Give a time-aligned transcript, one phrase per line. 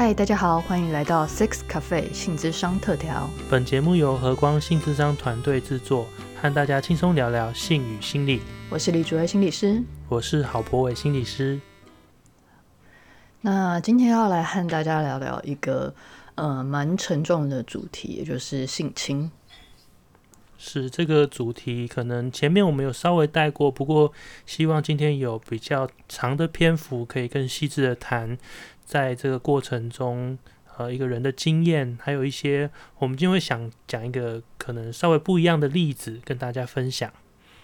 [0.00, 3.28] 嗨，大家好，欢迎来到 Six Cafe 性智商特调。
[3.50, 6.06] 本节目由和光性智商团队制作，
[6.40, 8.40] 和大家轻松聊聊性与心理。
[8.70, 11.60] 我是李竹薇心理师，我是郝博伟心理师。
[13.42, 15.94] 那今天要来和大家聊聊一个
[16.34, 19.30] 呃蛮沉重的主题，也就是性侵。
[20.56, 24.12] 是这个主题，可能前面我们有稍微带过，不过
[24.46, 28.36] 希望今天有比较长的篇幅，可以更细致的谈，
[28.90, 30.36] 在这个过程中，
[30.76, 32.68] 呃，一个人的经验，还有一些
[32.98, 37.12] 我们今天会想讲一个可能稍微不一样的例子，跟大家分享。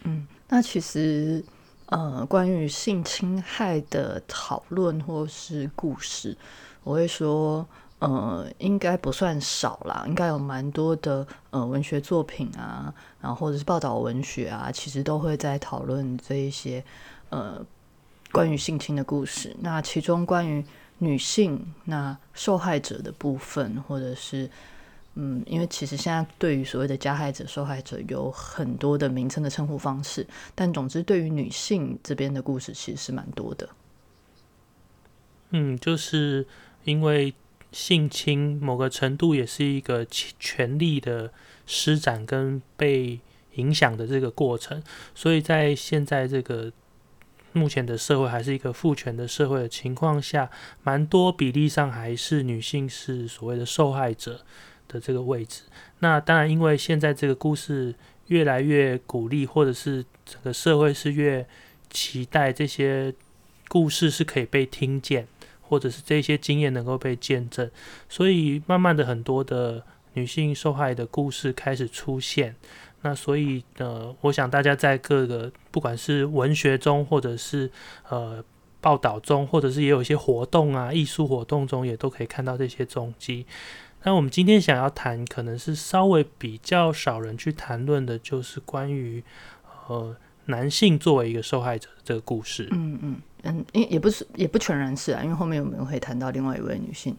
[0.04, 1.42] 嗯，那其实
[1.86, 6.38] 呃，关于性侵害的讨论或是故事，
[6.84, 7.66] 我会说。
[7.98, 16.84] 呃，应该不算少啦，应该有蛮多的呃文学作品啊，然后或者是报道文学啊，其实都会在讨论这一些
[17.30, 17.64] 呃
[18.30, 19.56] 关于性侵的故事。
[19.60, 20.62] 那其中关于
[20.98, 24.50] 女性那受害者的部分，或者是
[25.14, 33.68] 嗯，因为其实现在对于所谓的加害者、受害者有很多的名称的称呼方式，但总之对于女性这边的故事其实是蛮多的。
[35.50, 36.46] 嗯，就是
[36.84, 37.34] 因为。
[37.72, 41.30] 性侵某个程度也是一个权力的
[41.66, 43.20] 施展跟被
[43.56, 44.82] 影响的这个过程，
[45.14, 46.72] 所以在现在这个
[47.56, 50.48] 目前的社会还是一个父权的社会的情况下，
[50.82, 54.40] 蛮多比例上还是女性是所谓的受害者
[54.86, 55.62] 的这个位置。
[56.00, 57.94] 那当然，因为现在这个故事
[58.26, 61.46] 越来越鼓励，或者是整个社会是越
[61.90, 63.14] 期待这些
[63.68, 65.26] 故事是可以被听见。
[65.68, 67.68] 或者是这些经验能够被见证，
[68.08, 69.82] 所以慢慢的很多的
[70.12, 72.54] 女性受害的故事开始出现。
[73.02, 77.70] 那所以呃，我想大家在各个不管是文学中，或者是
[78.08, 78.42] 呃
[78.80, 83.46] 报道中，或者是也有一些活动啊、艺术活动中，也都可以看到这些踪迹。
[84.02, 89.22] 那我们今天想要谈，可能是稍微比较少人去谈论的，就是关于
[89.88, 90.16] 呃
[90.46, 92.68] 男性作为一个受害者这个故事。
[92.72, 93.16] 嗯嗯。
[93.42, 97.16] 嗯，也也不是，也不全然是啊，因为后面我们会谈到另外一位女性，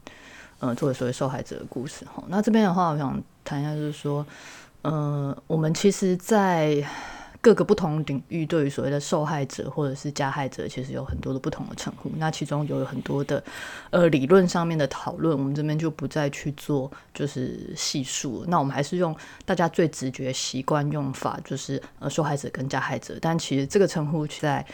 [0.60, 2.22] 呃，作为所谓受害者的故事哈。
[2.28, 4.26] 那这边的话，我想谈一下，就是说，
[4.84, 6.84] 呃，我们其实，在
[7.40, 12.12] 各个不同领域，对于所谓的受害者或者是加害者，其实有很多的不同的称呼。
[12.18, 13.42] 那其中有很多的
[13.90, 18.44] 呃理论上面的讨论，我们这边就不再去做就是细数。
[18.48, 19.16] 那我们还是用
[19.46, 23.18] 大家最直觉习惯用法，就是呃受害者跟加害者。
[23.22, 24.66] 但其实这个称呼在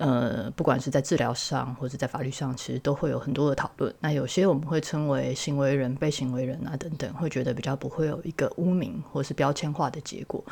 [0.00, 3.94] 呃，不管是在治疗上或者在法律上，其实都会有很多的讨论。
[4.00, 10.42] 那有些我们会称为行为人、被行为人啊等等，会觉得比较不会有一个污名或是标签化的结果。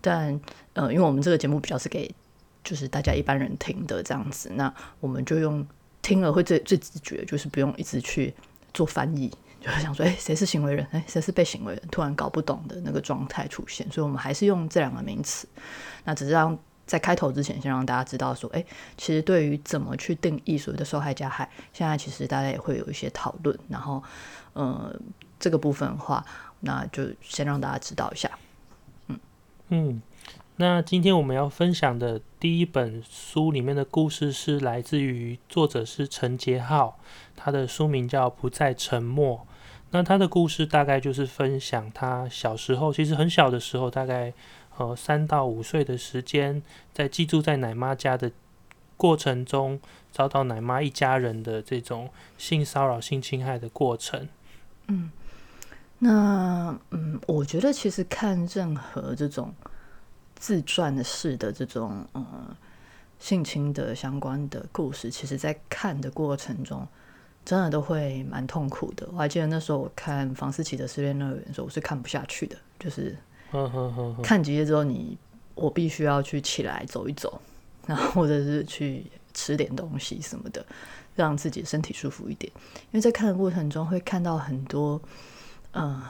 [0.00, 0.40] 但
[0.72, 2.10] 呃，因为我们这个节目比较是给
[2.64, 5.66] 就是大家一般人听的这样子，那我们就用
[6.00, 8.32] 听了会最最直觉，就是不用一直去
[8.72, 9.28] 做翻译，
[9.60, 10.86] 就是想说，哎，谁是行为人？
[10.92, 11.82] 哎，谁是被行为人？
[11.90, 15.46] 突然搞不懂的那个状态出现，所以我们还是用这两个名词。
[16.04, 16.58] 那只是让。
[16.86, 18.64] 在开头之前，先让大家知道说，哎，
[18.96, 23.58] 其实对于怎么去定义所谓的受害加害，现在其实大家也会有一些讨论。
[23.68, 24.00] 然后，
[24.52, 24.94] 呃，
[25.40, 26.24] 这个部分的话，
[26.60, 28.30] 那就先让大家知道一下。
[29.08, 29.18] 嗯
[29.70, 30.02] 嗯，
[30.56, 37.00] 那今天我们要分享的第一本书里面的故事是来自于作者是陈杰浩，
[37.34, 39.38] 他的书名叫《不再沉默》。
[39.90, 44.32] 那他的故事大概就是分享他小时候，其实很小的时候，大概。
[44.78, 48.30] 呃，三到五岁的时间，在寄住在奶妈家的
[48.94, 49.80] 过程中，
[50.12, 54.28] 遭到奶妈一家人的这种性骚扰、性侵害的过程。
[54.88, 55.10] 嗯，
[55.98, 59.54] 那嗯，我觉得其实看任何这种
[60.34, 62.54] 自传式的这种呃
[63.18, 66.86] 性侵的相关的故事，其实在看的过程中，
[67.46, 69.08] 真的都会蛮痛苦的。
[69.10, 73.16] 我还记得那时候我看房思琪的失恋乐园的时候，我是看不下去的，就是。
[74.22, 75.16] 看几页之后，你
[75.54, 77.40] 我必须要去起来走一走，
[77.86, 80.64] 然后或者是去吃点东西什么的，
[81.14, 82.52] 让自己身体舒服一点。
[82.74, 85.00] 因为在看的过程中，会看到很多
[85.72, 86.02] 嗯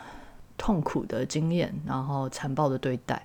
[0.57, 3.25] 痛苦的经验，然后残暴的对待，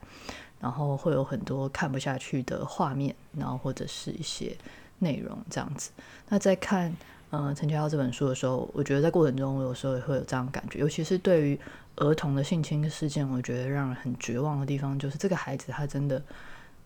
[0.59, 4.55] 然后会有很多看不下去的画面，然后或者是一些
[4.99, 5.91] 内容这样子。
[6.29, 6.93] 那在看
[7.31, 11.59] 嗯陈乔这本书的时候，我觉得在过程中，我有时候也会有这样感觉，尤其是对于。
[11.97, 16.23] 儿童的性侵事件，我觉得让人很绝望的地方，就是这个孩子他真的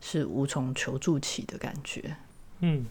[0.01, 2.15] 是无从求助起的感觉。
[2.61, 2.87] 嗯，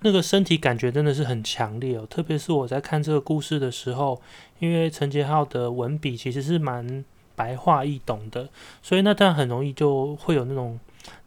[0.00, 2.06] 那个身体感觉真的是很强烈哦。
[2.08, 4.20] 特别是我在看这个故事的时候，
[4.58, 7.02] 因为陈杰浩的文笔其实是蛮
[7.34, 8.50] 白话易懂的，
[8.82, 10.78] 所以那当然很容易就会有那种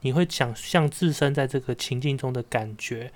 [0.02, 3.12] 你会想象自身在这个情境中的感觉。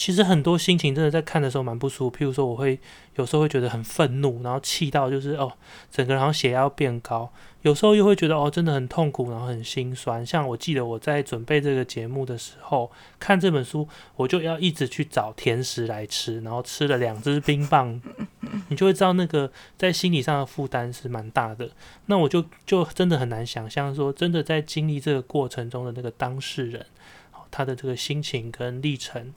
[0.00, 2.80] 其实很多心情真的在看的时候蛮不舒服，譬如说我会
[3.16, 5.52] 有时候会觉得很愤怒，然后气到就是哦，
[5.90, 7.30] 整个人好像血压要变高。
[7.60, 10.24] 有时候又会觉得哦，真的很痛苦，然后很心酸。
[10.24, 13.86] 像我记得我在准备这个节目的时候，看这本书，
[14.16, 18.00] 我就要一直去找甜食来吃，然后吃了两只冰棒，
[18.68, 21.68] 你就会知道那个在心理上的负担是蛮大的。
[22.06, 26.86] 那我就就真的很难想象说，真的在经历这个过程中的那个当事人，
[27.50, 29.34] 他的这个心情跟历程。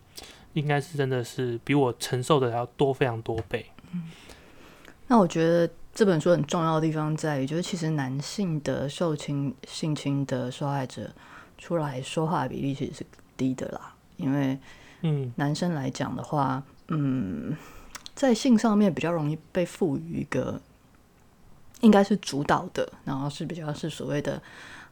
[0.53, 3.65] 应该是真的是比我承受的要多非常多倍。
[3.91, 4.03] 嗯，
[5.07, 11.11] 那我觉得这本书很重要的地方在于，就是其实男性的受侵性侵的受害者
[11.57, 13.05] 出来说话的比例其实是
[13.35, 13.93] 低的啦。
[14.17, 14.57] 因为，
[15.01, 17.55] 嗯，男生来讲的话，嗯，
[18.15, 20.61] 在性上面比较容易被赋予一个
[21.81, 24.41] 应该是主导的，然后是比较是所谓的，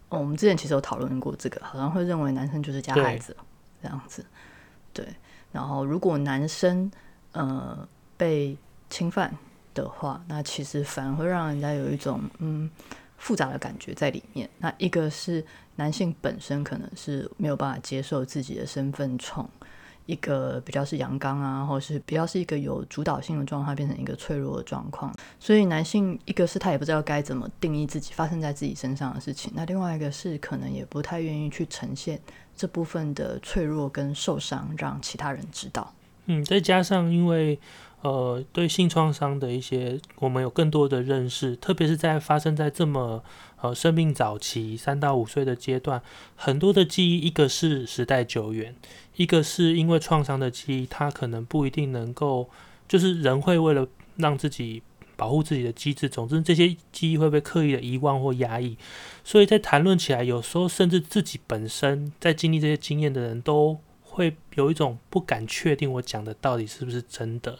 [0.09, 3.35] 我们之前其实有讨论过这个，好像会认为男生就是家孩子
[3.81, 4.25] 这样子，
[4.91, 5.05] 对。
[5.51, 6.89] 然后，如果男生
[7.33, 7.87] 呃
[8.17, 8.57] 被
[8.89, 9.35] 侵犯
[9.73, 12.69] 的话，那其实反而会让人家有一种嗯
[13.17, 14.49] 复杂的感觉在里面。
[14.59, 15.45] 那一个是
[15.75, 19.49] 男性本身可能是没有办法接受自己的身份从
[20.07, 25.13] 一个比较是阳刚啊，或是比较是一个有主导性的状态，变成一个脆弱的状况。
[25.39, 32.19] 所以男性一个是他也不知道该怎么定义自己发生在自己身上的事情，那另外一个是可能也不太愿意去呈现。
[32.55, 35.93] 这部分的脆弱跟受伤，让其他人知道。
[36.25, 37.59] 嗯，再加上因为
[38.01, 43.23] 呃对性创伤的一些，我们有更多的认识，特别是在发生在这么
[43.61, 46.01] 呃生命早期三到五岁的阶段，
[46.35, 48.75] 很多的记忆，一个是时代久远，
[49.15, 52.49] 一个是因为创伤的记忆，它可能不一定能够，
[52.87, 53.87] 就是人会为了
[54.17, 54.83] 让自己。
[55.21, 58.75] 保护自己的机制，总之这些记忆会被刻意的遗忘或压抑，
[59.23, 67.59] 所以在谈论起来，有时候甚至自己本身在经历这些经验的人都会有一种不敢确定我讲的到底是不是真的。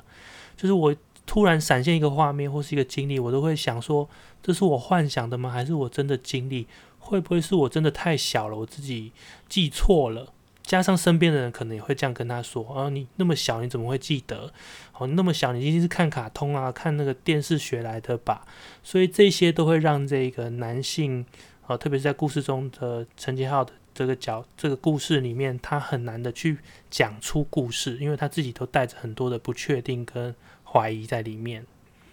[0.58, 0.96] 就是我
[1.28, 4.10] 突然闪现一个画面或是一个经历，我都会想说，
[4.42, 5.52] 这是我幻想的吗？
[5.52, 6.66] 还是我真的经历？
[6.98, 9.12] 会不会是我真的太小了，我自己
[9.48, 10.34] 记错了？
[10.64, 14.54] 加上身边的人可能也会这样跟他说：“啊，你那么小，你怎么会记得？
[15.02, 18.46] 哦，那么小，你一定是看卡通啊，看那个电视学来的吧？”
[18.84, 21.26] 所以这些都会让这个男性，
[21.66, 26.60] 啊，特别是在故事中的陈杰浩的这个角，这个故事里面，他很难的去
[26.90, 31.66] 讲出故事，因为他自己都带着很多的不确定跟怀疑在里面。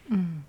[0.06, 0.42] 嗯，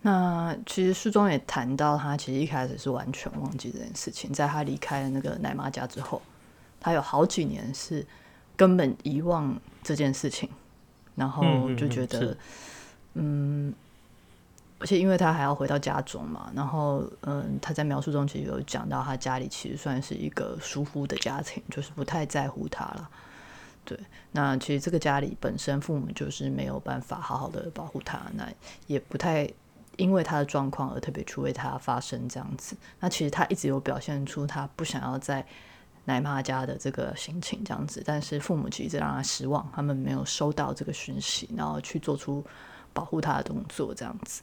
[0.00, 6.22] 那其实书中也谈到，他其实一开始是完全忘记这件事情，在他离开了那个奶妈家之后。
[6.78, 8.06] 他有好几年是
[8.54, 10.48] 根本遗忘这件事情，
[11.16, 11.42] 然后
[11.74, 12.36] 就觉得，
[13.14, 13.74] 嗯，
[14.78, 23.10] 而且因为他还要回到家中嘛，然后嗯，他在描述中其实有讲到，他家里其实算是一个疏忽的家庭，就是不太在乎他了。
[23.84, 23.98] 对，
[24.32, 28.46] 那其实这个家里本身父母就是没有办法好好的保护他，那
[28.86, 29.50] 也不太
[29.96, 32.76] 因为他的状况而特别去为他发声这样子。
[33.00, 35.46] 那其实他一直有表现出他不想要在。
[36.06, 42.42] 奶妈家的这个心情这样子，但是父母其实让他失望，他们没有收到这个讯息，然后去做出
[42.92, 44.42] 保护他的动作这样子。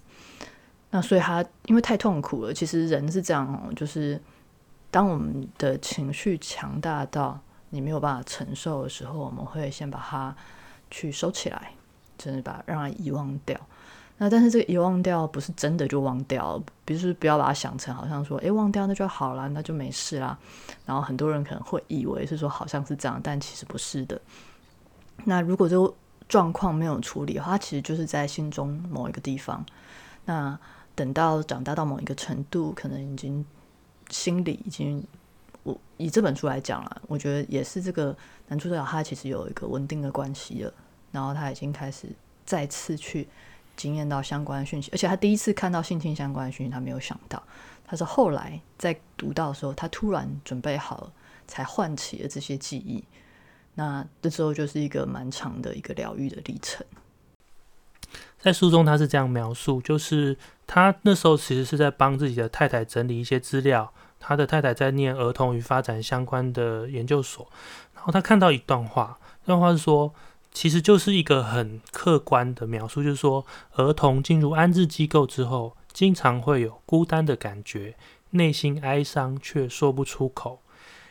[0.91, 4.21] 那所以他因为太痛苦了，其实人是这样哦，就是
[4.91, 7.39] 当我们的情绪强大到
[7.69, 10.35] 你没有办法承受的时候，我们会先把它
[10.91, 11.71] 去收起来，
[12.17, 13.59] 真的把让它遗忘掉。
[14.23, 20.39] 那但是这个遗忘掉不是真的就忘掉，比如说不要把它想成好像说，诶，忘掉那就好了，那就没事啦。
[20.85, 24.21] 然后很多人可能会以为是说好像是这样，但其实不是的。
[25.25, 25.93] 那如果这个
[26.29, 29.61] 状况没有处理的话，其实就是在心中某一个地方。
[30.23, 30.57] 那
[30.95, 33.45] 等到长大到某一个程度，可能已经
[34.09, 35.05] 心里已经，
[35.63, 38.15] 我以这本书来讲了，我觉得也是这个
[38.47, 40.73] 男主角他其实有一个稳定的关系了，
[41.11, 42.07] 然后他已经开始
[42.45, 43.27] 再次去。
[43.75, 47.41] 经验到相关的讯息，而且他第一次看到性侵相关的讯息，他没有想到，
[47.85, 51.11] 他是后来在读到的时候，他突然准备好，
[51.47, 53.03] 才唤起了这些记忆。
[53.75, 56.85] 那这时候就是一个蛮长的一个疗愈的历程。
[58.39, 60.37] 在书中他是这样描述，就是
[60.67, 67.47] 他那时候其实是在帮自己的太太整理一些资料，他的太太在念儿童与发展相关的研究所，
[67.95, 70.13] 然后他看到一段话，这段话是说。
[70.53, 77.95] 其实就是一个很客观的描述，就是说，儿童进入安置机构之后，经常会有孤单的感觉，
[78.31, 80.61] 内心哀伤却说不出口。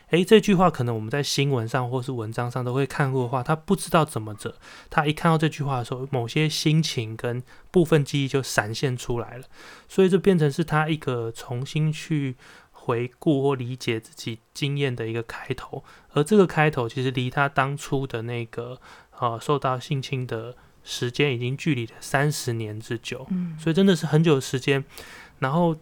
[0.09, 4.55] 诶，这句话可能我们在新闻上或是文章上都会看过的话，他不知道怎么着，
[4.89, 9.45] 他一看到这句话的时候，某些心情跟部分记忆就闪现出来了，
[9.89, 12.35] 所以这变成是他一个重新去
[12.71, 18.79] 回顾或理解自己经验的一个开头，而这个开头其实离他当初的那个
[19.19, 24.83] 呃受到性侵的时间已经距离了三十年之久，嗯，所以真的是很久的时间。
[25.39, 25.75] 然后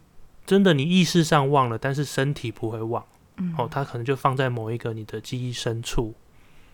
[0.46, 3.04] 真的你意识上忘了，但是身体不会忘，
[3.36, 6.14] 嗯哦，它可能就放在某一个你的记忆深处。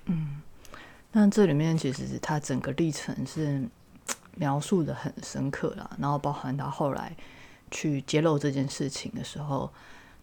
[0.06, 0.40] 嗯，
[1.12, 3.68] 那这里面其实他整个历程是
[4.36, 7.14] 描述的很深刻啦，然后包含他后来
[7.70, 9.70] 去揭露这件事情的时候，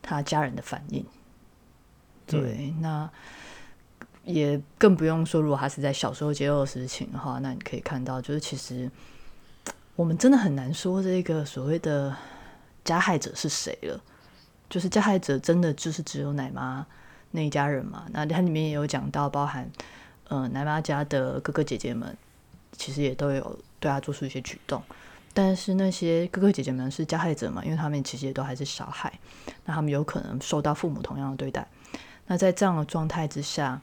[0.01, 1.05] 他家人的反应。
[2.25, 3.07] 对，那
[4.25, 8.91] 也更不用说，如果他是在小时候揭露的事情的话，那你可以看到，就是其实
[9.95, 12.15] 我们真的很难说这个所谓的
[12.83, 14.01] 加害者是谁了。
[14.67, 16.85] 就是加害者真的就是只有奶妈
[17.29, 18.07] 那一家人嘛？
[18.11, 19.69] 那它里面也有讲到，包含
[20.27, 22.17] 呃奶妈家的哥哥姐姐们，
[22.75, 24.81] 其实也都有对他做出一些举动。
[25.35, 27.63] 但是那些哥哥姐姐们是加害者嘛？
[27.63, 29.13] 因为他们其实也都还是小孩，
[29.65, 31.67] 那他们有可能受到父母同样的对待。
[32.25, 33.79] 那在这样的状态之下，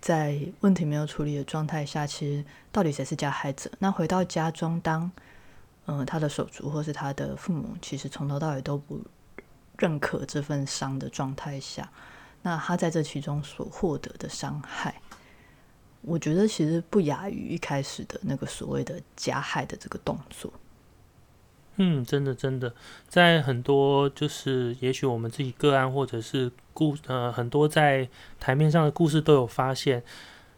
[0.00, 3.70] 在问题没有处理的状态下，其实到底谁是加害者？
[3.78, 5.10] 那回到家中，当
[5.86, 9.00] 嗯、呃他的手足或是他的父母，其实从头到尾都不
[9.76, 11.90] 认可这份伤的状态下，
[12.42, 15.00] 那他在这其中所获得的伤害，
[16.02, 20.52] 我觉得其实不亚于一开始的那个所谓的加害的这个动作。
[21.80, 22.74] 嗯，真的真的，
[23.06, 28.08] 在很多就是也许我们自己个案或者是故呃很多在
[28.40, 30.02] 台面上的故事都有发现，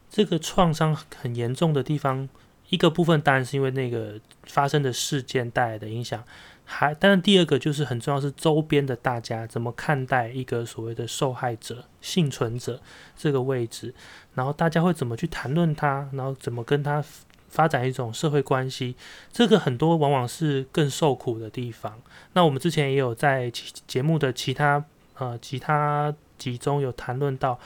[0.09, 2.27] 这个创伤很严重的地方，
[2.71, 6.25] 一个部分当然是因为那个发生的事件带来的影响，
[6.65, 12.81] 还但是第二个就是很重要是周边的大家怎么看待一个所谓的受害者、幸存者
[13.15, 13.95] 这个位置，
[14.33, 17.05] 然后大家会怎么去谈论他，然后怎么跟他。
[17.51, 18.95] 发展一种社会关系，
[19.33, 22.01] 这个很多往往是更受苦的地方。
[22.33, 23.51] 那我们之前也有在
[23.87, 24.85] 节目的其他
[25.19, 27.59] 呃其他集中有谈论到，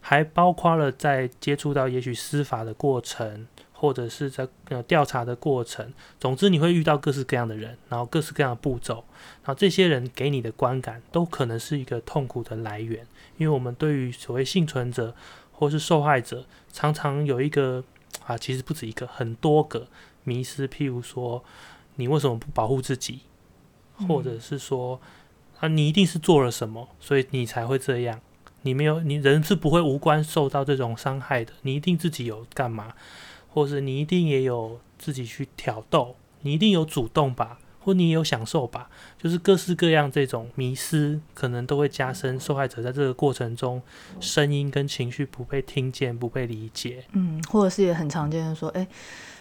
[0.00, 5.92] 还包括了在接触到也许司法的过程，或者是在呃调查的过程。
[6.18, 9.04] 总之，你会遇到各式各样的人，然后各式各样的步骤，
[9.44, 13.06] 然后这些人给你的观感都可能是一个痛苦的来源。
[13.36, 15.14] 因为我们对于所谓幸存者
[15.52, 17.84] 或是受害者，常常有一个。
[18.26, 19.88] 啊，其实不止一个，很多个
[20.24, 20.68] 迷失。
[20.68, 21.42] 譬如说，
[21.94, 23.20] 你为什么不保护自己？
[24.06, 25.00] 或者是说，
[25.60, 28.20] 啊，你一定是做了什么，所以你才会这样。
[28.62, 31.52] 你没有，你人是不会无关受到这种伤害的。
[31.62, 32.94] 你一定自己有干嘛，
[33.48, 38.90] 或是你一定也有自己去挑逗，你一定有主动吧，或你有享受吧。
[39.16, 43.80] 就是各式各样这种迷失，可能都会加深受害者在这个过程中
[44.20, 47.04] 声音跟情绪不被听见、不被理解。
[47.12, 48.86] 嗯，或者是也很常见的说，哎、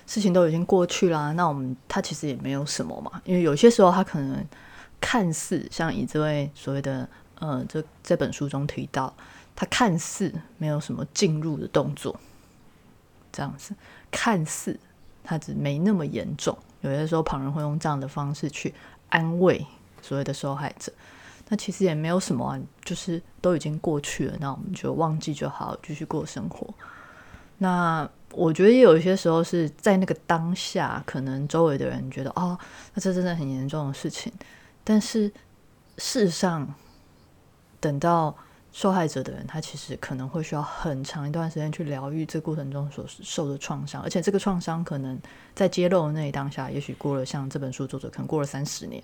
[0.05, 4.45] 事情都已经过去啦，那我们他其实也没有什么嘛，因为有些时候他可能
[5.01, 7.09] 看似像以这位所谓的
[7.39, 9.13] 呃这这本书中提到，
[9.55, 12.19] 他看似没有什么进入的动作，
[13.31, 13.75] 这样子
[14.09, 14.79] 看似
[15.23, 16.57] 他只没那么严重，
[16.89, 18.73] 有些时候旁人会用这样的方式去
[19.09, 19.65] 安慰
[20.01, 20.91] 所谓的受害者。
[21.47, 26.67] 那其实也没有什么、就是都已经过去了，那我们就忘记就好，继续过生活。
[27.59, 32.57] 那我觉得也有一些时候是在那个当下，可能周围的人觉得哦，
[32.93, 34.33] 那这真的很严重的事情，
[34.83, 35.31] 但是
[35.97, 36.73] 事实上，
[37.79, 38.35] 等到
[38.75, 45.17] 受害者的人，他其实可能会需要很长一段时间去疗愈这过程中所受的创伤，而且这个创伤可能
[45.53, 49.01] 在揭露那当下，也许过了像这本书作者可能过了三十年，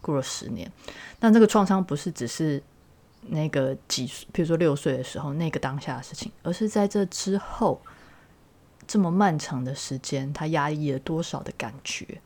[0.00, 0.72] 过了十年，
[1.18, 2.62] 但这个创伤不是只是
[3.20, 7.78] 那个几，比如说六岁的时候那个当下的事情，而是在这之后
[8.86, 12.22] 这么漫长的时间，他压抑了多少的感觉，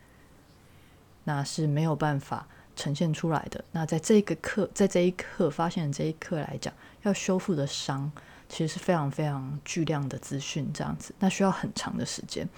[1.24, 2.46] 那是没有办法
[2.76, 3.64] 呈现出来的。
[3.72, 8.10] 那在这个刻，在这一刻发现的这一刻来讲，要修复的伤，
[8.48, 12.48] 其实是非常非常巨量的资讯，这样子，那需要很长的时间。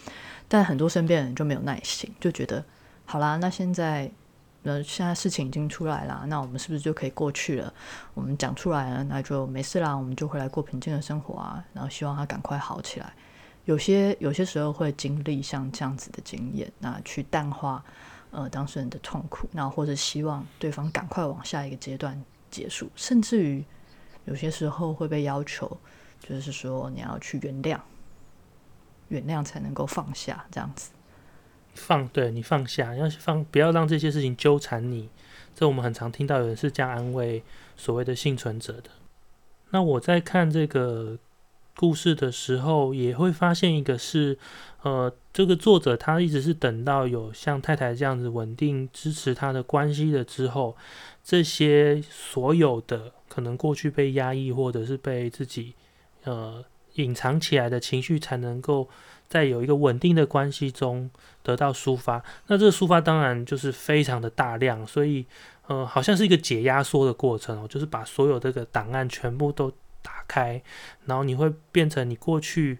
[0.48, 2.64] 但很多身边人就没有耐心，就觉得
[3.04, 4.10] 好啦，那现在。
[4.62, 7.72] 呃，现在事情已经出来了，那我们是不是就可以过去了？
[8.14, 11.64] 我们讲出来了，那就没事啦，我们就回来过平静的生活啊。
[11.72, 13.12] 然后希望他赶快好起来。
[13.64, 17.84] 有些有些时候会经历像这样子的经验，那去淡化
[18.36, 23.64] 呃当事人的痛苦，那或者希望对方赶快往下一个阶段结束，甚至于
[24.26, 25.80] 有些时候会被要求，
[26.20, 27.80] 就是说你要去原谅，
[29.08, 30.90] 原谅才能够放下这样子。
[31.74, 35.08] 放对你放下，要放，不要让这些事情纠缠你。
[35.54, 37.42] 这我们很常听到有人是这样安慰
[37.74, 38.90] 所谓的幸存者的。
[39.70, 41.18] 那我在看这个
[41.76, 44.38] 故事的时候，也会发现一个是，
[44.82, 50.74] 呃，这个作者他一直是等到有像太太这样子稳定支持他的关系了之后，
[51.22, 55.74] 这些所有的可能过去被压抑或者是被自己
[56.24, 56.64] 呃
[56.94, 58.88] 隐藏起来的情绪，才能够
[59.28, 61.10] 在有一个稳定的关系中
[61.42, 62.24] 得到抒发。
[62.46, 65.26] 那这个抒发当然就是非常的大量，所以
[65.66, 69.70] 呃，好像是一个解压缩的过程哦，就是把所有这个档案全部都。
[70.06, 70.62] 打开，
[71.06, 72.78] 然后你会变成你过去，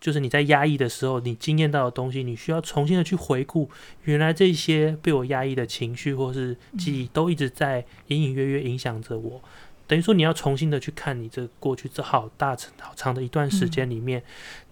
[0.00, 3.70] 就是你在压抑的时候，你经验到的东西，你需要重新的去回顾，
[4.02, 9.40] 原来这些被我压抑的情绪或是记忆，都一直在隐隐约约影响着我。
[9.86, 14.22] 等于说，你要重新的去看你这过去这好大好长的一段时间里面，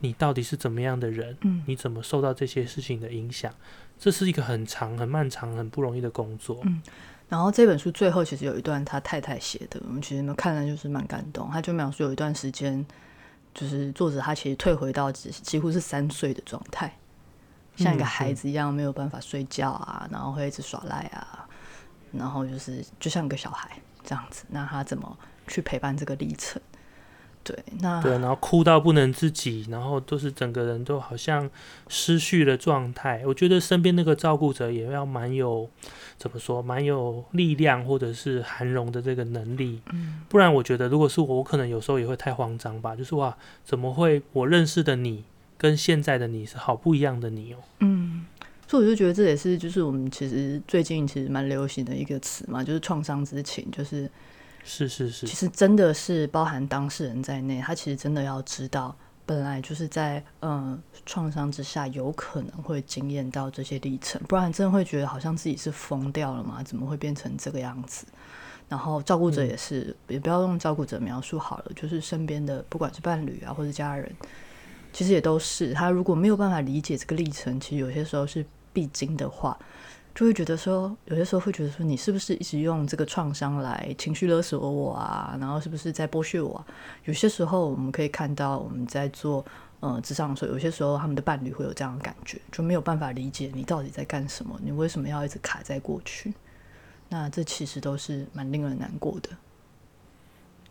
[0.00, 1.37] 你到底是怎么样的人？
[1.43, 3.55] 嗯，你怎么受到这些事情的影响？
[3.99, 6.61] 这是一个很长、很漫长、很不容易的工作。
[6.64, 6.83] 嗯。
[7.28, 11.50] 然后这本书最后其实有一段他太太写的，我们其实看了就是蛮感动。
[11.50, 12.87] 他就描述有一段时间，
[13.52, 16.97] 就是作者他其实退回到几几乎是三岁的状态，
[17.76, 21.49] 像一个孩子一样没有办法睡觉啊，然后会一直耍赖啊，
[22.12, 24.45] 然后就是就像一个小孩这样子。
[24.49, 25.18] 那他怎么
[25.49, 26.62] 去陪伴这个历程？
[27.47, 31.49] 对，那对，然后哭到不能自己，然后都是整个人都好像
[31.87, 33.23] 失去了状态。
[33.25, 35.71] 我觉得身边那个照顾者也要蛮有
[36.19, 39.81] 怎么说，蛮有力量或者是涵容的这个能力。
[39.93, 42.97] 嗯，不然我觉得如果是我，我可能有时候也会太慌张吧。
[42.97, 45.23] 就是哇，怎么会我认识的你
[45.57, 47.59] 跟现在的你是好不一样的你哦？
[47.79, 48.26] 嗯，
[48.67, 54.11] 所以我就觉得这也是就是我们其实最近其实蛮流行的一个词嘛，就是创伤之情，就是。
[54.66, 58.94] 是是是，其实真的是包含当事人在内，他其实真的要知道，
[59.25, 66.62] 本来就是在嗯创伤之下，有可能会经验到这些历程，不然真的会觉得好像自己是疯掉了嘛？
[66.64, 68.06] 怎么会变成这个样子？
[68.68, 74.12] 然后照顾者也是，也不要用照顾者描述好了，就是身边的不管是伴侣啊或者家人，
[74.92, 79.56] 其实也都是他如果没有办法理解这个历程，其实有些时候是必经的话。
[80.16, 85.37] 就会觉得说，有些时候会觉得说，你是不是一直用这个创伤来情绪勒索我啊？
[85.38, 86.64] 然后是不是在剥削我？
[87.04, 89.44] 有些时候我们可以看到，我们在做
[89.80, 96.33] 呃职场的时候，有些时候他们的伴侣会有这样的感觉，就没有办法理解你到底在干什么，你为什么要一直卡在过去？
[97.11, 99.29] 那这其实都是蛮令人难过的。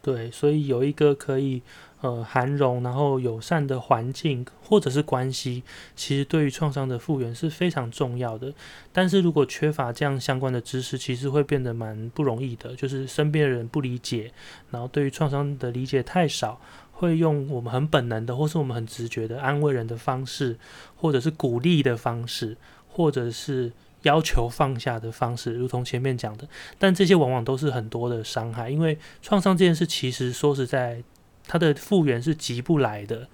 [0.02, 1.62] 对，所以有一个可以。
[2.02, 5.64] 呃，涵容然后友善的环境或者是关系，
[5.96, 8.54] 其实对于创伤的复原是非常重要的。
[8.92, 12.76] 但是如果缺乏这样相关的知识，其实会变得蛮不容易的。
[12.76, 14.32] 就是身边人不理解，
[14.70, 20.60] 然后对于创伤的理解太少，会用我们很本能的，或是我们很直觉的安慰人的方式，
[20.98, 22.56] 或者是鼓励的方式，
[22.88, 23.72] 或者是
[24.04, 26.48] 要求放下的方式，如同前面讲的。
[26.78, 31.02] 但这些往往都是很多的伤害，因为创伤这件事，其实说实在。
[31.48, 33.28] 他的复原是急不来的，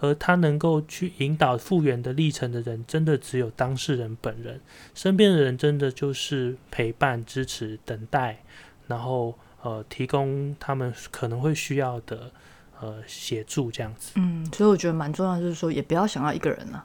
[0.00, 4.60] 而他能够去引导复原的历程的人，真的只有当事人本人。
[4.94, 8.42] 身边的人真的就是陪伴、支持、等待，
[8.86, 12.30] 然后呃，提供他们可能会需要的
[12.80, 14.12] 呃协助这样子。
[14.16, 16.84] 嗯，所以我觉得蛮重要，就是说也不要想要一个人了，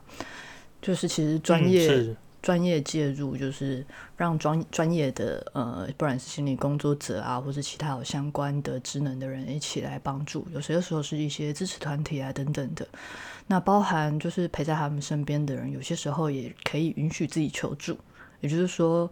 [0.82, 2.14] 就是其实专业。
[2.44, 3.82] 专业介入就是
[4.18, 10.46] 让专专业的呃，不管是心理工作者啊，或者其他有相关的职能的人一起来帮助。
[10.52, 12.86] 有些时候是一些支持团体啊等等的。
[13.46, 17.96] 那包含就是陪在他们身边的人，有些时候也可以允许自己求助。
[18.42, 19.10] 也就是说，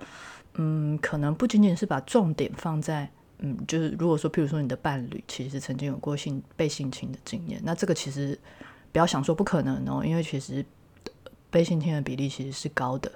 [0.56, 8.38] 嗯，可能不仅仅是把重点放在嗯，就是如果说，譬如说你的伴侣其实曾经有过性被性侵的经验，那这个其实
[8.92, 10.62] 不要想说不可能哦，因为其实。
[11.52, 13.12] 被性侵的比例其实是高的，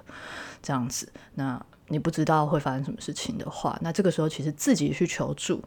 [0.61, 1.11] 这样子。
[1.33, 5.61] 那你不知道会发生什么事情的话，那这个时候其实自己去求助，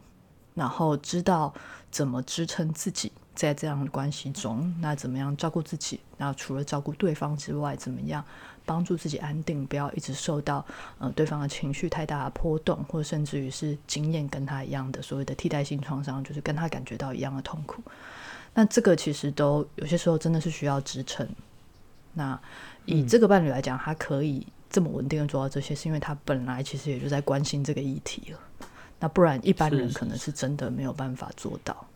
[0.55, 1.53] 然后知道
[1.91, 5.99] 怎么支撑自己在这样的关系中，那怎么样照顾自己？
[6.17, 8.25] 那除了照顾对方之外，怎么样
[8.67, 10.65] 帮助自己安定，不要一直受到
[10.99, 17.83] 呃对方的情绪太大的波动，或者甚至于是经验跟他一样的所谓的替代性创伤，就是跟他感觉到一样的痛苦。
[18.53, 21.27] 那这个其实都有些时候真的是需要支撑。
[22.15, 22.39] 那
[22.85, 28.39] 以这个伴侣来讲，他可以这么稳定的做到这些，是因为他本来其实也就在关心这个议题了。
[28.99, 31.87] 那不然一般人可能是真的没有办法做到。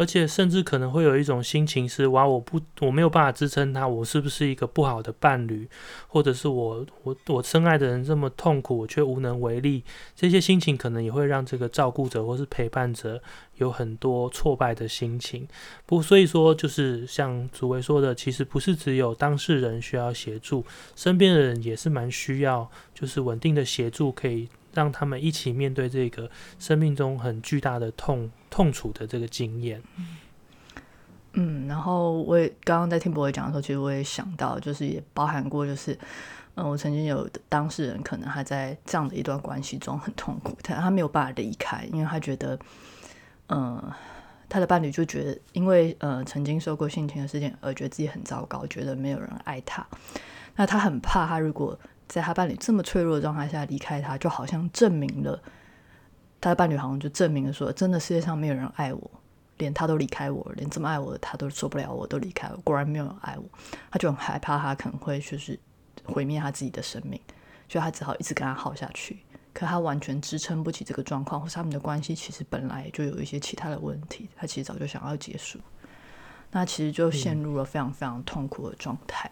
[0.00, 5.68] 而且甚至可能会有一种心情是：哇，我不，我没有办法支撑他，我是不是一个不好的伴侣？
[6.08, 9.84] 或者是我，我，我深爱的人这么痛苦，我却无能为力。
[10.16, 13.22] 这些心情可能也会让这个照顾者或是陪伴者
[13.56, 15.46] 有很多挫败的心情。
[15.84, 20.64] 不，所以说就是像祖维说的，其实不是只有当事人需要协助，
[20.96, 24.48] 身边的人也是蛮需要，就是稳定的协助，可以。
[24.72, 29.82] 让他们一起面对这个生命中很巨大的痛痛楚的这个经验。
[31.32, 35.96] 嗯，然后我也刚刚在听博伟讲的时候，其实我也想到，就是也包含过，就是
[36.56, 42.58] 嗯，我曾经有当事人可能还在这样的一段关系中很痛苦，他他没有办法离开，因为他觉得，
[43.48, 43.80] 嗯，
[44.48, 49.86] 他的伴侣就觉得，因为呃曾经受过性侵的事件而觉得自己很糟糕，觉得没有人爱他，
[50.56, 51.78] 那他很怕，他如果
[52.10, 55.40] 在他伴侣这么脆弱的状态下离开他，就好像证明了
[56.40, 59.10] 他的伴侣好像就证明了说，真的世界上没有人爱我。
[59.58, 62.58] 连他都离开我，连这么爱我的他都受不了，我都离开了。
[62.64, 63.44] 果然没有人爱我，
[63.90, 65.60] 他就很害怕，他可能会就是
[66.06, 67.20] 毁灭他自己的生命，
[67.68, 69.18] 所以他只好一直跟他耗下去。
[69.52, 75.58] 可他完全支撑不起这个状况，或是他们的关系其实本来就有一些其他的问题，他其实早就想要结束，
[76.50, 79.30] 那其实就陷入了非常非常痛苦的状态。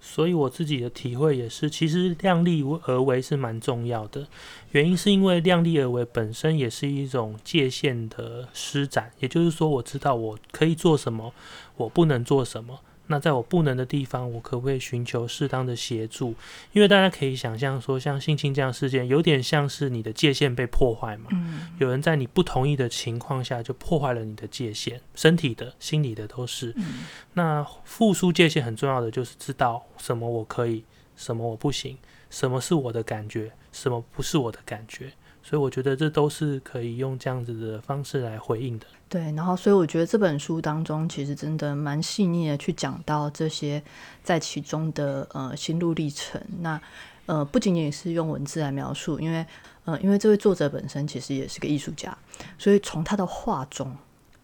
[0.00, 4.26] 所以我自己的体会也是，其实量力而为是蛮重要的。
[4.72, 11.32] 原因是因为量力而为本身也是一种界限的施展，也就是说，我知道我可以做什么，
[11.76, 12.80] 我不能做什么。
[13.08, 16.34] 那在我不能的地方，我可不可以寻求适当的协助？
[16.72, 21.28] 因为大家可以想象说，像性侵这样事件，有点像是你的界限被破坏嘛。
[21.32, 21.68] 嗯。
[21.78, 26.72] 有人在你不同意的情况下，就破坏了你的界限，身体的、心理的都是。
[26.76, 27.06] 嗯。
[27.32, 30.84] 那复苏界限很重要的就是知道什么我可以，
[31.16, 31.96] 什么我不行，
[32.30, 35.10] 什么是我的感觉，什么不是我的感觉。
[35.42, 38.84] 所以我觉得这都是可以用这样子的方式来回应的。
[39.08, 43.82] 对，然后所以我觉得这本书当中其实真的蛮细腻的，去讲到这些
[44.22, 46.38] 在其中的呃心路历程。
[46.60, 46.78] 那
[47.24, 49.46] 呃不仅仅是用文字来描述，因为
[49.86, 52.16] 呃因为这位作者本身其实也是个艺术家，
[52.58, 53.96] 所以从他的画中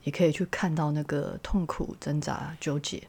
[0.02, 3.02] 也可以去看到那个痛苦、挣扎、纠结。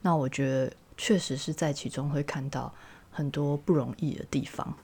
[0.00, 2.72] 那我觉得确实是在其中会看到
[3.10, 4.76] 很多不容易的地方。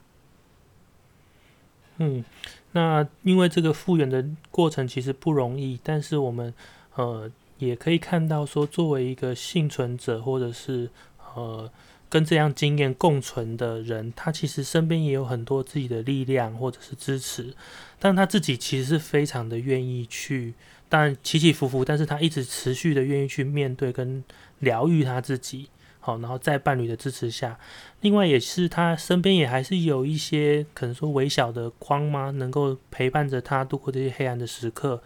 [2.03, 2.25] 嗯，
[2.71, 6.51] 那因为这个复原的过程其实不容易，但是我们
[6.95, 10.89] 呃也可以看到说，作为一个幸存者或者是
[11.35, 11.71] 呃
[12.09, 17.53] 跟这样经验共存的人，他其实身边也有很多自己的力量或者是支持，
[17.99, 20.55] 但他自己其实是非常的愿意去，
[20.89, 24.23] 当然起起伏伏，但是他一直持续的愿意去面对跟
[24.57, 25.69] 疗愈他自己。
[26.03, 27.59] 好，然后在伴侣的支持下，
[28.01, 32.31] 另外也是他身边也还是有一些可能说微小的光吗？
[32.31, 34.99] 能够陪伴着他度过这些黑暗的时刻。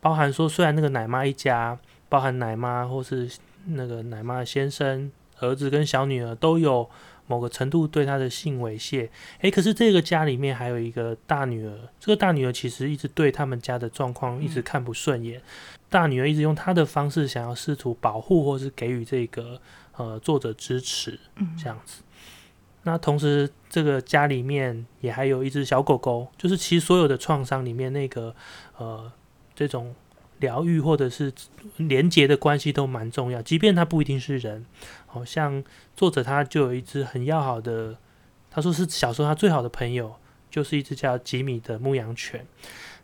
[0.00, 1.76] 包含说，虽然那个奶妈一家，
[2.08, 3.28] 包含奶妈或是
[3.64, 6.88] 那个奶妈的先生、儿子跟小女儿都有
[7.26, 9.08] 某个程度对他的性猥亵。
[9.40, 15.42] 诶，可是这个家里面还有一个大女儿，这个大女儿其实一直对他们家的状况一直看不顺眼。
[15.88, 19.60] 大女儿一直用她的方式想要试图保护或是给予这个。
[19.96, 21.18] 呃，作者支持，
[21.58, 22.02] 这样子。
[22.82, 28.32] 那同时，这个家里面也还有一只小狗狗，就是其实所有的创伤里面，那个
[28.76, 29.10] 呃，
[29.54, 29.94] 这种
[30.38, 31.32] 疗愈或者是
[31.78, 33.42] 连结的关系都蛮重要。
[33.42, 34.64] 即便它不一定是人，
[35.06, 35.64] 好像
[35.96, 37.96] 作者他就有一只很要好的，
[38.50, 40.14] 他说是小时候他最好的朋友，
[40.50, 42.46] 就是一只叫吉米的牧羊犬。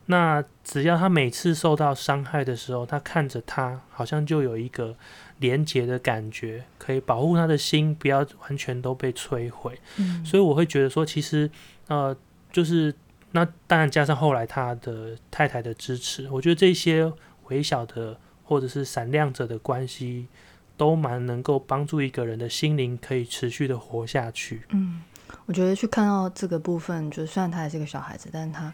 [0.07, 4.94] 那只要他每次受到伤害的时候，他看着他，好像就有一个。
[5.42, 9.78] 连结的感觉可以保护他的心，不要完全都被摧毁。
[9.98, 11.50] 嗯，所以我会觉得说，其实
[11.88, 12.16] 呃，
[12.50, 12.94] 就是
[13.33, 17.12] 那当然加上后来他的太太的支持，我觉得这些
[17.48, 20.28] 微小的或者是闪亮者的关系，
[20.76, 24.62] 都蛮能够帮助一个人的心灵可以持续的活下去。
[24.70, 25.02] 嗯，
[25.46, 28.72] 我觉得去看到这个部分，就虽然他还是个小孩子，但是他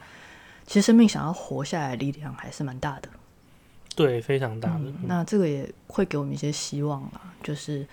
[0.67, 3.09] 其实生命想要活下来的力量还是蛮大的。
[3.99, 4.85] 对，非常大的。
[5.03, 7.87] 那这个也会给我们一些希望啦，就是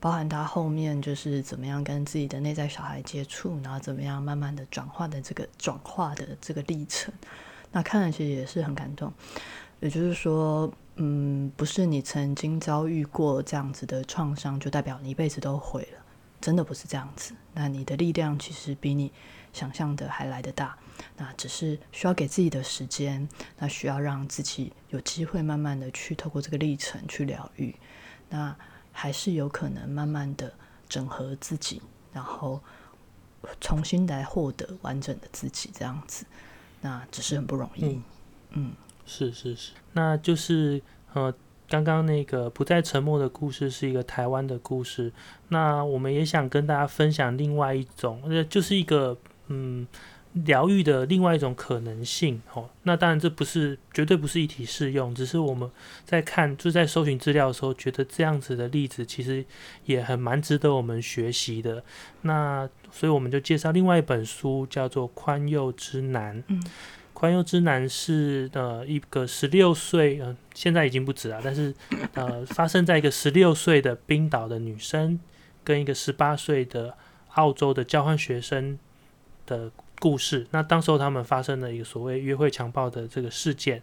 [0.00, 7.14] 包含他后面就是怎么样跟自己的内在小孩接触，然后怎么样慢慢的转化的这个转化的这个历程。
[7.70, 9.12] 那看了其实也是很感动。
[9.80, 15.98] 也就是说，嗯，不是你曾经遭遇过这样子的创伤，就代表你一辈子都毁了，
[16.40, 17.34] 真的不是这样子。
[17.52, 19.10] 那你的力量其实比你
[19.52, 20.76] 想象的还来得大。
[21.16, 27.74] 那只是需要给自己的时间，那需要让自己有机会慢慢的去透过这个历程去疗愈，
[28.28, 28.54] 那
[28.90, 30.52] 还是有可能慢慢的
[30.88, 31.80] 整合自己，
[32.12, 32.60] 然后
[33.60, 36.26] 重新来获得完整的自己这样子，
[36.80, 38.00] 那只是很不容易。
[38.50, 38.72] 嗯，
[39.06, 40.82] 是是是，那就是
[41.14, 41.32] 呃，
[41.68, 45.12] 刚刚那个不再沉默的故事是一个台湾的故事，
[45.48, 49.86] 那我们也想跟大家分享另外一种，呃，就是一个嗯。
[50.32, 55.70] 疗愈的另外一种可能性，哦，那当然这不是绝对不是一体适用，只是我们
[56.06, 59.44] 在看就在搜寻资料的时候，觉得这样子的例子其实
[59.84, 61.84] 也很蛮值得我们学习的。
[62.22, 66.38] 那所以我们就介绍另外一本书，叫做《宽宥之难》。
[66.48, 66.62] 嗯，
[67.12, 71.74] 《环游之男是呃一个十六岁，呃现在已经不止了，但是
[72.14, 75.20] 呃发生在一个十六岁的冰岛的女生
[75.62, 76.96] 跟一个十八岁的
[77.34, 78.78] 澳洲的交换学生
[79.46, 79.70] 的
[80.02, 80.44] 故事。
[80.50, 83.80] 那当时候他们发生了一个所谓约会强暴的这个事件，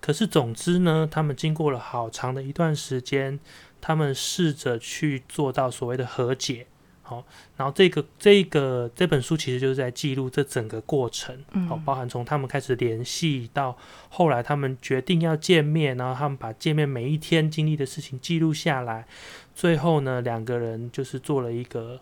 [0.00, 3.40] 可是总之呢，他们经过了好长的一段时间，
[3.80, 6.68] 他们试着去做到所谓的和解。
[7.02, 7.24] 好，
[7.56, 13.76] 然后这个这个这本书其实就是在记录这整个过程，好，包含从他们开始联系到
[14.08, 19.06] 后来他们决定要见面，然后他们把见面每一天经历的事情记录下来，
[19.54, 22.00] 最后呢，两个人就是做了一个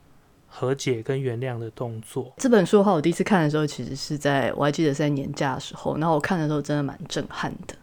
[0.57, 2.33] 和解跟原谅的动作。
[2.37, 7.75] 这本书的话，我第一次看的时候，其实是在我还记得是在年假的时候，然后我看的时候真的蛮震撼的。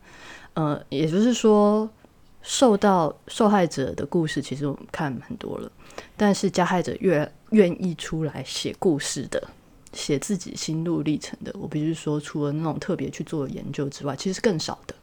[0.53, 1.89] 呃，也就是说。
[2.43, 5.71] 受到受害者的故事，其实我们看很多了，
[6.17, 9.47] 但是加害者越愿意出来写故事的，
[9.93, 14.95] 写自己心路历程的，我必须说，除了那种特别去做研究之外，其实更少的。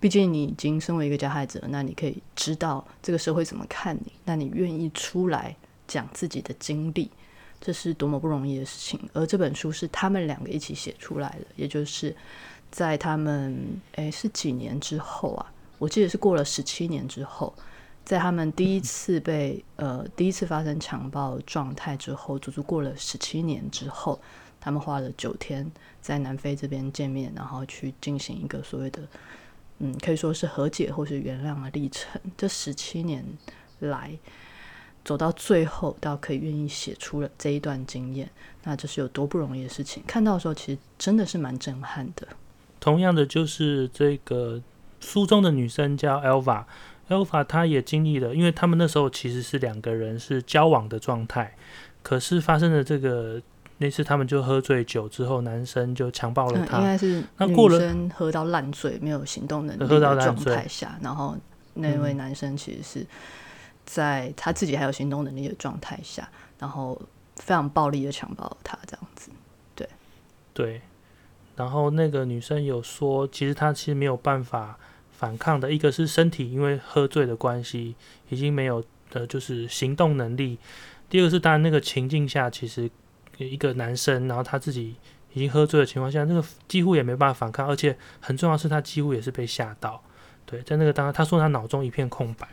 [0.00, 5.54] 毕竟你已经身为一个加害者，那你可以知道这个社会怎么看你，那你愿意出来
[5.86, 7.10] 讲自己的经历，
[7.60, 9.00] 这是多么不容易的事情。
[9.12, 12.14] 而这本书是他们两个一起写出来的，也就是
[12.70, 15.52] 在他们诶是几年之后啊。
[15.78, 17.52] 我记得是过了十七年之后，
[18.04, 24.20] 在他们第一次被呃第一次发生强暴状态之后，足足过了十七年之后，
[24.60, 25.68] 他们花了九天
[26.00, 29.02] 在南非这边见面，然后去进行一个所谓的
[29.80, 32.20] 嗯可以说是和解或是原谅的历程。
[32.36, 33.24] 这十七年
[33.80, 34.16] 来
[35.04, 38.30] 走到最后，到可以愿意写出了这一段经验，
[38.64, 40.02] 那这是有多不容易的事情。
[40.06, 42.28] 看到的时候，其实真的是蛮震撼的。
[42.80, 44.60] 同样的，就是这个。
[45.04, 51.56] 书中的女生叫 Elva，Elva 她也经历了，因为他们那时候其实是两个人是交往的状态，
[52.04, 53.42] 可是发生了这个
[53.78, 61.36] 那次他们就喝醉酒之后，男生就强暴了她，应该是那女生喝到烂醉没有行动能力的状态下，然后
[61.74, 63.06] 那位男生其实是
[63.84, 67.00] 在他自己还有行动能力的状态下，然后
[67.36, 69.30] 非常暴力的强暴她这样子，
[69.74, 69.88] 对
[70.52, 70.82] 对，
[71.56, 74.78] 然后那个女生有说，其实她其实没有办法。
[75.14, 77.94] 反抗的一个是身体，因为喝醉的关系
[78.28, 80.58] 已经没有的，就是行动能力。
[81.08, 82.90] 第二个是当然那个情境下，其实
[83.38, 84.96] 一个男生，然后他自己
[85.32, 90.02] 已经喝醉的情况下，那个几乎也没办法反抗，而且很重要是他几乎也是被吓到。
[90.44, 92.48] 对，在那个当他说他脑中一片空白，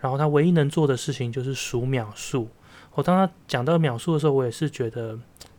[0.00, 2.48] 然后他唯一能做的事情就是数秒数。
[2.94, 5.18] 我当他讲到秒数的时候，我也是觉得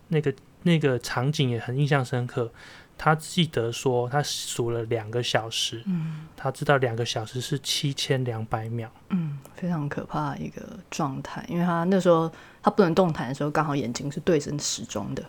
[0.10, 2.52] 那个那个场景也很印象深刻。
[2.98, 15.24] 他记得说，他数了两个小时，嗯，他知道两个小时是七千两百秒，嗯，非常可怕的一个状态，因为他那时候他不能动弹的时候，刚好眼睛是对着时钟的，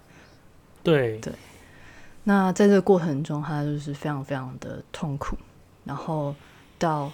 [0.83, 1.18] 对。
[1.20, 1.33] 对。
[2.25, 5.37] 那在这个过程中，他就是非常非常的痛苦，
[5.85, 6.35] 然后
[6.79, 7.11] 到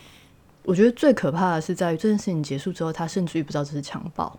[0.68, 4.38] 我觉得最可怕的是在于这件事情结束之后，他甚至于不知道这是强暴，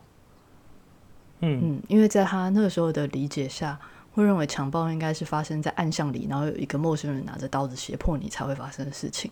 [1.40, 3.80] 嗯嗯，因为在他那个时候的理解下。
[4.12, 9.32] 会认为强暴应该是发生在暗巷里，然后有一个陌生人拿着刀子胁迫你才会发生的事情。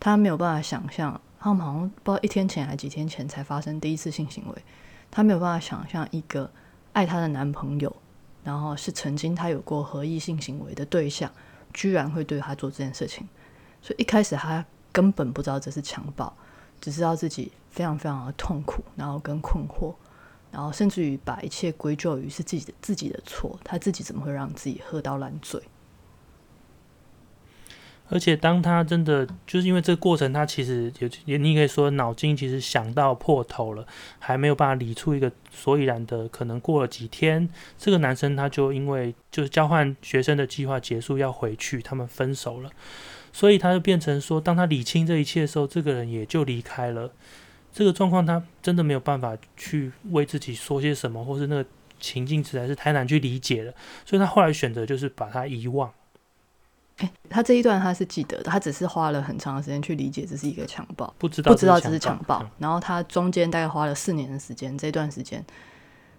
[0.00, 4.62] 他没有办法想象，他们好像不知道一天前还几天前才发生第一次性行为。
[5.10, 6.50] 他没有办法想象一个
[6.92, 7.94] 爱她的男朋友，
[8.42, 11.30] 然后是曾经他有过合意性行为的对象，
[11.72, 13.26] 居然会对他做这件事情。
[13.80, 16.36] 所以一开始他根本不知道这是强暴，
[16.80, 19.94] 只知道自己非常非常的痛苦，然后跟困惑。
[20.50, 25.62] 然后甚至于把一切归咎于是自己的自己的错，他自己怎么会让自己喝到烂醉？
[28.10, 33.86] 而且当他真的就是因为这个过程，他其实也也你可以说脑筋其实想到破头了，
[34.18, 36.26] 还没有办法理出一个所以然的。
[36.28, 37.46] 可能过了几天，
[37.76, 42.70] 这个男生他就因为就是交换学生的计划结束要回去，他们分手了，
[43.38, 47.08] 所以他就变成说，当他理清这一切的时候，这个人也就离开了。
[47.72, 51.64] 这个状况，他真的没有办法去为自己说些什么，或是那个
[52.00, 53.72] 情境实在是太难去理解了，
[54.04, 55.88] 所以他后来选择就是把他遗忘。
[56.96, 62.44] 哎，他这一段他是记得的，他只是花了很长的时间去理解这是一个强暴，不知道不知道这是强暴。
[62.58, 65.44] 然后他中间大概花了四年的时间，这段时间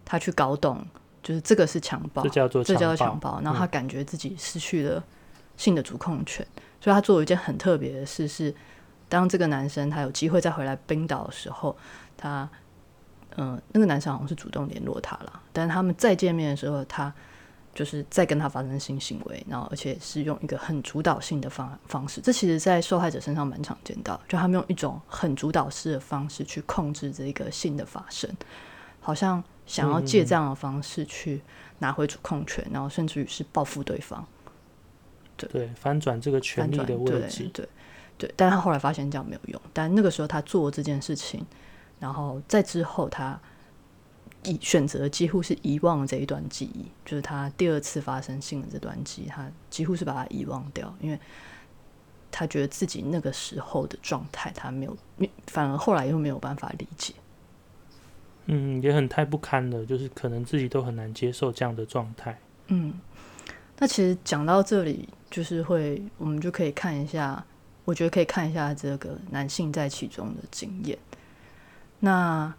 [0.05, 0.87] 他去搞懂，
[1.21, 3.41] 就是这个是强暴，这叫做这叫做强暴。
[3.41, 5.03] 然后他感觉自己失去了
[5.57, 6.47] 性的主控权，
[6.81, 8.53] 所以他做了一件很特别的事是。
[9.11, 11.75] 当这个男生他有机会再回来冰岛的时候，
[12.15, 12.47] 他，
[13.37, 15.41] 嗯，那个男生好像是主动联络他了。
[15.51, 17.11] 但是他们再见面的时候，他
[17.73, 22.21] 就是再跟他发生性行为，然后而且是用一个很主导性的方方式。
[22.21, 28.29] 这其实，在受害者身上蛮常见到，就他们用一种很主导式的方式去控制这个性的发生，
[29.01, 31.41] 好像想要借这样的方式去
[31.79, 34.23] 拿回主控权，然后甚至于是报复对方。
[35.39, 37.69] 对对，翻转这个权力的位置对，对
[38.17, 41.45] 对，但他后来发现这样没有用，但那个时候他做这件事情，
[41.99, 43.39] 然后在之后他
[44.43, 51.19] 遗选择几乎是遗忘了这一段记忆，就是他第二次发生性的这段记忆，他几乎是把它遗忘掉，因为
[52.31, 54.97] 他觉得自己那个时候的状态他没有，
[55.47, 57.13] 反而后来又没有办法理解。
[58.45, 62.39] 嗯，也很太不堪了，就是可能自己都很难接受这样的状态。
[62.67, 62.99] 嗯，
[63.77, 67.43] 那其实讲到这里，就是会我们就可以看一下，
[67.85, 70.97] 我觉得可以看一下这个男性在其中的经验。
[71.99, 72.53] 那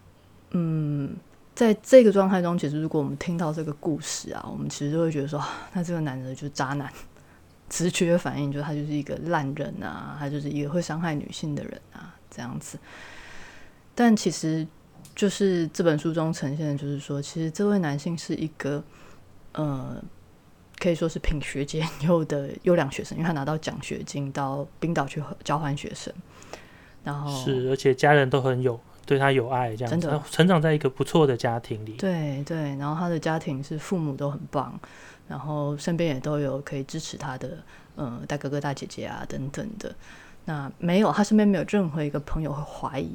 [0.51, 1.17] 嗯，
[1.55, 6.93] 在这个状态中，其实如果我们听到这个故事啊，我们其实就会觉得说，那这个男的就是渣男，
[7.69, 12.79] 直觉反应就是他就是一个烂人啊，他就是一个会伤害女性的人啊，这样子。
[13.95, 14.67] 但其实
[15.15, 18.83] 就是这本书中呈现的，就是说，其实这位男性是一个
[19.53, 20.03] 呃，
[20.81, 26.12] 可以说是品学兼 优的优良学生，因为他拿到奖学金到冰岛去交换学生，
[27.05, 31.93] 然后是，而且家人都很有对他有爱，这样子，真的成长在一个不错的家庭里。
[31.93, 34.79] 对对，然后他的家庭是父母都很棒，
[35.29, 37.59] 然后身边也都有可以支持他的
[37.97, 39.95] 呃大哥哥大姐姐啊等等的。
[40.47, 43.14] 那没有，他身边没有任何一个朋友会怀疑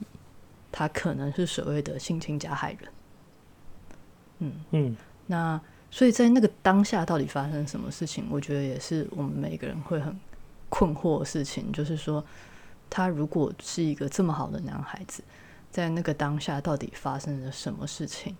[0.71, 2.91] 他可能是所谓的性侵加害人。
[4.39, 5.59] 嗯，嗯，那
[5.95, 10.13] 所以在那个当下到底发生什么事情，我觉得也是我们每个人会很
[10.67, 12.21] 困惑的事情，就是说
[12.89, 15.23] 他如果是一个这么好的男孩子，
[15.71, 18.35] 在那个当下到底发生了什么事情？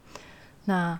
[0.66, 1.00] 那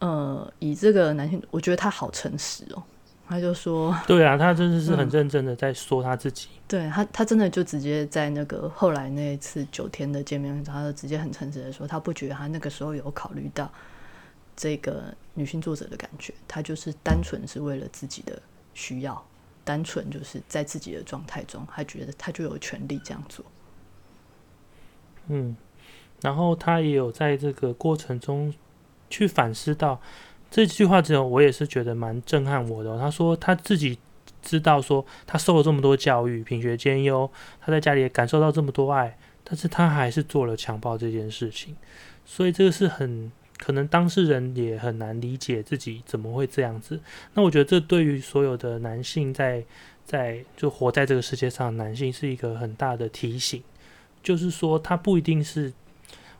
[0.00, 2.82] 呃，以这个男性，我觉得他好诚实哦，
[3.26, 6.48] 他就说，对啊，他真的是很嗯认真的在说他自己。
[6.68, 13.72] 对他，他真的就直接在那个后来那一次九天的见面他就直接很诚实的说，他不觉得他那个时候有考虑到
[14.56, 18.40] 这个女性作者的感觉，她就是单纯是为了自己的
[18.72, 19.24] 需要，
[19.64, 23.44] 单纯就是在自己的状态中，她觉得她就有权利这样做。
[25.28, 25.56] 嗯，
[26.20, 28.52] 然后她也有在这个过程中
[29.10, 30.00] 去反思到
[30.50, 33.98] 这句话之后，我也是觉得蛮震撼我的哦、他说她自己
[34.40, 41.74] 知道说他受了这么多教育，品学兼优，他在家里也感受到这么多爱，但是他还是做了强暴这件事情，
[42.26, 47.00] 所以这个是很可能当事人也很难理解自己怎么会这样子。
[47.34, 49.64] 那我觉得这对于所有的男性在
[50.04, 53.62] 在就活在这个世界上男性是一个很大的提醒。
[54.22, 55.70] 就是说，他不一定是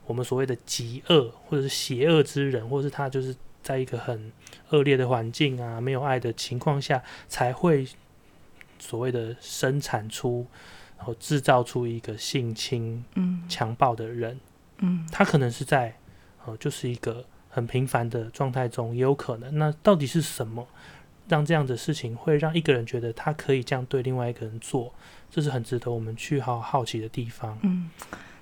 [0.07, 4.33] 我们所谓的极恶或者是邪恶之人，或是他就是在一个很
[4.71, 7.87] 恶劣的环境啊、没有爱的情况下，才会
[8.79, 10.47] 所谓的生产出，
[10.97, 14.41] 然后制造出一个性侵、嗯强暴的人。
[14.79, 15.95] 嗯他可能是在
[16.47, 19.59] 呃，就是一个很平凡的状态中，也有可能。
[19.59, 20.67] 那到底是什么
[21.29, 24.93] 让这样的事情会让一个人觉得他可以这样对另外一个人做？
[25.31, 27.59] 这是很值得我们去好好奇的地方。
[27.63, 27.91] 嗯，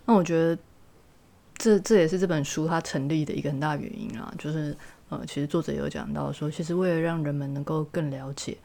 [0.04, 0.58] 那我觉得
[1.56, 4.76] 这这也是这本书它成立的一个很大原因啊，就是
[5.08, 8.58] 呃，其实作者有讲到说，其实为了让人们能够更了解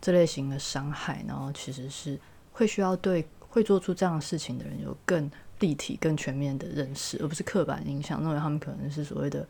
[0.00, 2.18] 这类型的伤害，然后其实是
[2.52, 5.30] 会需要对会做出这样的事情的人有更
[5.60, 9.46] 立体、更全面的认识，而不是刻板印象，认为他们可能是所谓的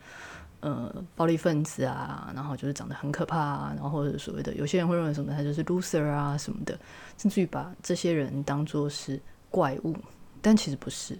[0.60, 6.78] 呃暴力分子啊，然后就是长得很可怕啊，然后或者所谓的有些人会认为什么他就是 loser 啊什么的，
[7.16, 9.96] 甚至于把这些人当作是怪物，
[10.42, 11.18] 但其实不是，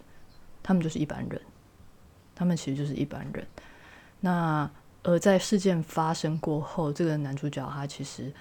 [0.62, 1.40] 他们就是一般人，
[2.34, 3.46] 他们其实就是一般人。
[4.20, 4.70] 那
[5.02, 8.32] 而在事件发生过后，这个男主角他其实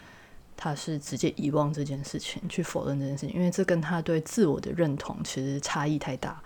[0.55, 6.41] 他是直接遗忘这件事情，去否认这件事情，因为这跟他对自我的认同其实差异太大。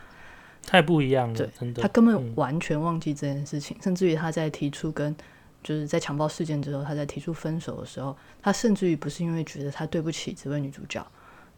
[0.65, 5.15] 太不一样了对，他根本嗯完全忘记这件事情，甚至于他在提出跟
[5.63, 11.05] 就是在强暴事件之后，他在提出分手的时候，他甚至于不是因为觉得他对不起这位女主角，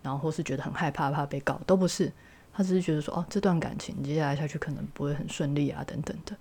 [0.03, 2.11] 然后或是觉得很害怕怕被告，都不是，
[2.53, 6.35] 他只是觉得说哦，这段感情接下来下去可能不会很顺利啊，等等的。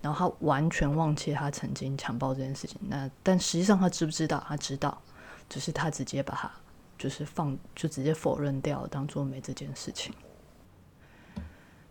[0.00, 4.44] 然后他完全忘记他曾经强暴这件事情，那但实际上他知不知道？
[4.46, 5.02] 他知道，
[5.48, 6.50] 只是他直接把它
[6.98, 10.12] 就是放，就直接否认掉，当做没这件事情。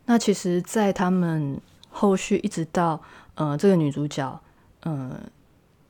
[0.05, 3.01] 那其实，在他们后续一直到
[3.35, 4.41] 呃，这个女主角，
[4.81, 5.19] 呃，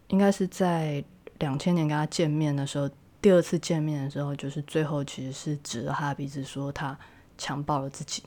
[0.08, 1.04] 应该是在
[1.40, 2.90] 两千年跟他见面的时候，
[3.22, 6.98] 第二次见面的时候，就是最后其实是指着他的鼻子说他
[7.38, 8.24] 强暴了自己。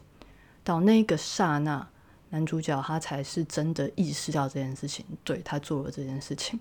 [0.62, 1.88] 到那个刹那，
[2.28, 6.61] 男主角他才是真的意识到这件事情，对他做了这件事情。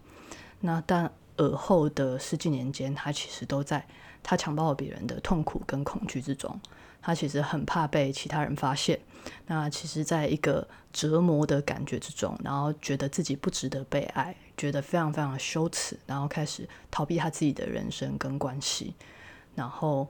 [0.62, 3.88] 那但尔后的十几年间，他其实都在
[4.22, 6.60] 他强暴别人的痛苦跟恐惧之中。
[7.02, 9.00] 他其实很怕被其他人发现，
[9.48, 18.94] 那其实在一个折磨的感觉之中，然后觉得自己不值得被爱，觉得非常非常羞耻，然后开始逃避他自己的人生跟关系，
[19.56, 20.06] 然后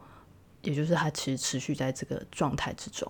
[0.63, 3.09] 也就是他其实持续在这个状态之中。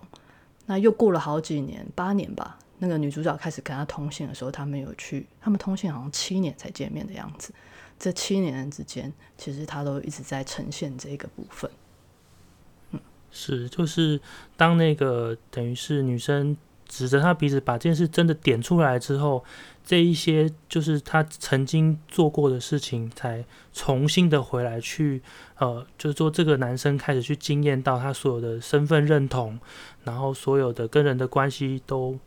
[0.65, 2.59] 那又过了好几年，八年吧。
[2.79, 7.53] 那个女主角开始跟他通信的时候，他们有去，他们通信好像七年才见面的样子。
[7.99, 11.69] 这七年之间，其实他都一直在呈现这个部分。
[12.91, 14.19] 嗯，是，就是
[14.55, 16.55] 当那个等于是女生
[16.87, 19.43] 指着他鼻子把这件事真的点出来之后，
[19.85, 23.43] 这一些就是他曾经做过的事情，才
[23.73, 25.21] 重新的回来去，
[25.57, 29.59] 呃，就是说这个男生开始去经验到他所有的身份认同，
[30.05, 32.17] 然后所有的跟人的关系都。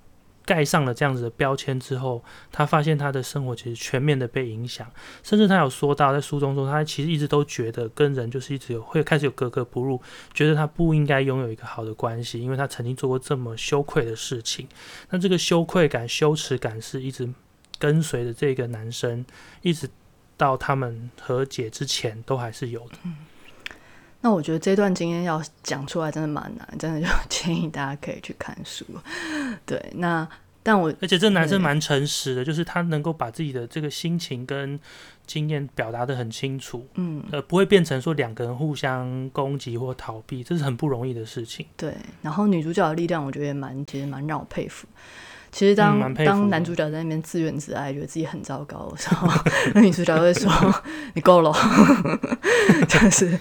[0.44, 4.90] 盖上了这样子的标签之后，他发现他的生活其实全面的被影响，
[5.22, 10.00] 甚至他有说到在书中说，他其实一直都觉得跟人就是一直有会开始有格格不入，
[10.34, 14.68] 觉得他不应该拥有一个好的关系，因为他曾经做过这么羞愧的事情。
[15.10, 17.28] 那这个羞愧感、羞耻感是一直
[17.78, 19.24] 跟随着这个男生，
[19.62, 19.88] 一直
[20.36, 22.96] 到他们和解之前都还是有的。
[24.22, 28.86] 那我觉得这段经验要讲出来真的蛮难，真的就 建议大家可以去看书。
[29.66, 30.26] 对，那
[30.62, 34.78] 但我而且这男生蛮诚实的，就是他能够把自己的这个心情跟
[35.26, 41.66] 经验表达的很清楚，嗯，呃，不会变成说两个人互相攻击或逃避，这是很不容易的事情。
[41.76, 41.92] 对，
[42.22, 44.86] 然后女主角的力量，我觉得也蛮，其实蛮让我佩服。
[45.50, 49.28] 其实当当男主角在那边自怨自艾，觉得自己很糟糕的时候，
[49.74, 50.50] 那女主角会说
[51.14, 51.52] ：“你够了。”
[52.88, 53.38] 就是。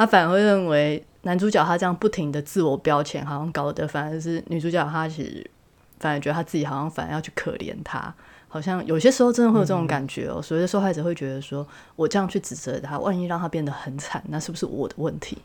[0.00, 5.50] 他反而会认为男主角他这样不停的自我标签，好像搞得反而是女主角她其实
[5.98, 8.14] 反而觉得她自己好像反而要去可怜他，
[8.48, 10.40] 好像有些时候真的会有这种感觉哦。
[10.40, 15.36] 所谓的受害者会觉得说，我这样去指责他，万一让他变得很惨，那是不是我的问题？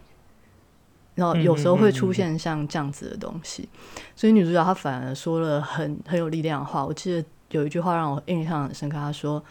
[1.15, 3.67] 然后有时候会出现像这样子的东西，
[4.15, 6.85] 所以女主角她反而说了很很有力量的话。
[6.85, 9.43] 我记得有一句话让我印象很深刻，她说：“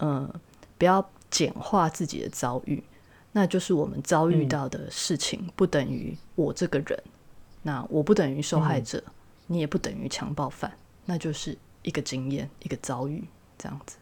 [0.00, 0.30] 嗯，
[0.76, 2.84] 不要简化自己的遭遇。”
[3.36, 7.02] 那就是我们遭遇到的事情，不等于我这个人。
[7.62, 9.02] 那我不等于受害者，
[9.48, 10.72] 你也不等于强暴犯，
[11.06, 13.24] 那就是一个经验，一个遭遇，
[13.58, 13.96] 这样子。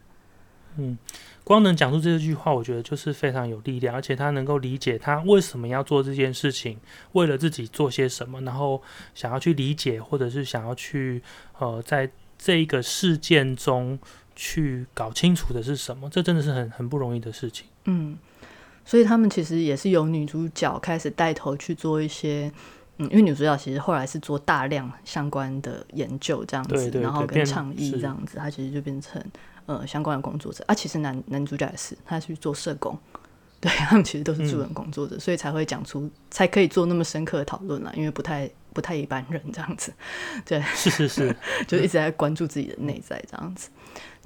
[0.77, 0.99] 嗯，
[1.45, 6.79] 光能讲出这句话，我觉得就是非常有力量，而且他能够理解他为什么要做这件事情，
[7.13, 8.83] 为了自己做些什么，然后
[9.15, 11.23] 想要去理解，或者是想要去
[11.59, 13.99] 呃，在这一个事件中
[14.37, 17.67] 去搞清楚的是什么，这真的是很很不容易的事情。
[17.85, 18.19] 嗯。
[18.85, 22.51] 所以他们其实也是由女主角开始带头去做一些，
[22.99, 29.23] 嗯，因为女主角其实后来是做大量相关的研究这样子，然后跟倡议这样子，她其实就变成
[29.67, 30.65] 呃相关的工作者。
[30.67, 32.99] 啊，其实男男主角也是，他去做社工，
[33.61, 39.93] 对他们其实都是助人工作者，所以才会讲出，才可以做那么深刻的讨论啦，因为不太不太一般人这样子，
[40.45, 43.71] 对，是是是， 就一直在关注自己的内在这样子。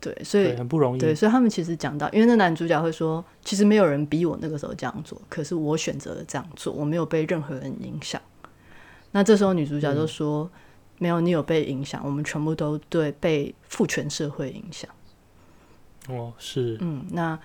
[0.00, 0.98] 对，所以很不容易。
[0.98, 8.20] 对，所以他们其实讲到，因为那男主角会说，其实没有人逼我那个时候这样做，可是我选择了这样做，我没有被任何人影响。
[9.12, 10.50] 那这时候女主角就说，
[10.98, 14.90] 没有，你有被影响，我们全部都对被父权社会影响。
[16.08, 17.38] 哦，是，嗯，那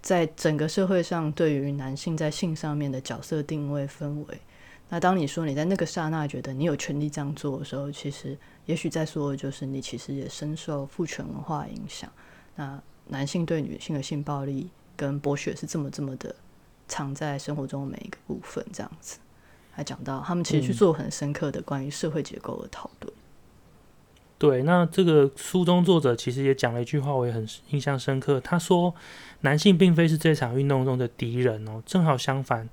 [0.00, 4.40] 在整个社会上，对于男性在性上面的角色定位氛围，
[4.88, 8.36] 那当你说你在那个刹那觉得你有权利这样做的时候，其实。
[8.66, 12.10] 也许在说的，就是你其实也深受父权文化影响。
[12.56, 16.34] 那男性对女性的性暴力跟剥削是这么这么的
[16.88, 19.18] 藏在生活中每一个部分，这样子。
[19.70, 23.12] 还讲到他们其实去做很深刻的关于社会结构的讨论。
[24.38, 28.40] 对，那这个书中作者其实也讲了一句话，我也很印象深刻。
[28.40, 28.94] 他说
[29.42, 32.66] ：“男性并非是这场运动中的敌人哦，正好相反。”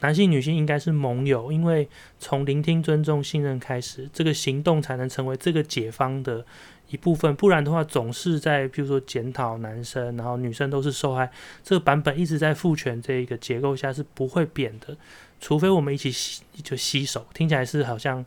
[0.00, 1.88] 男性、女性应该是盟友，因为
[2.18, 6.44] 从聆听、尊重、信任开始，这个行动才能成为这个解方的
[6.88, 7.34] 一部分。
[7.34, 11.30] 不然的话，总是在比如说检讨男生，然后女生都是受害，
[11.64, 14.96] 这个版本一直在父权这一个结构下是不会变的。
[15.40, 18.24] 除非我们一起洗，就洗手，听起来是好像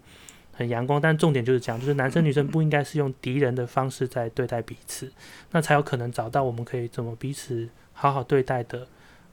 [0.54, 5.12] 很阳光，但重点就是讲，就是男生女生不应该是用敌人的方式在对待彼此，
[5.52, 8.88] 那才有可能找到我们可以怎么彼此好好对待的。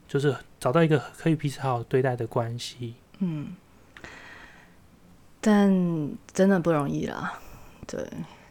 [0.09, 2.95] 就是找到一个可以彼此好好对待的关系。
[3.19, 3.55] 嗯，
[5.39, 5.69] 但
[6.33, 7.39] 真的不容易啦。
[7.85, 8.03] 对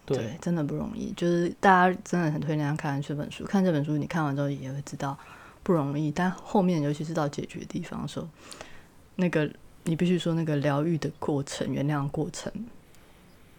[0.07, 1.13] 对，真的不容易。
[1.15, 5.19] 就是大家真的很推荐看这本书，看这本书，你看完之后也会知道
[5.65, 6.13] 不容易。
[6.13, 8.29] 但后面尤其是到解决的地方的时候，
[9.17, 9.51] 那个
[9.83, 12.53] 你必须说那个疗愈的过程、原谅过程，